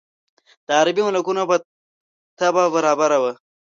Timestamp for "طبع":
2.39-2.65